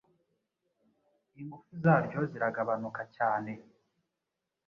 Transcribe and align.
ingufu 1.39 1.71
zaryo 1.83 2.19
ziragabanuka 2.31 3.01
cyane 3.15 3.51